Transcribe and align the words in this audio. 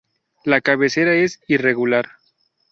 La 0.45 0.61
cabecera 0.61 1.13
es 1.13 1.41
irregular. 1.47 2.07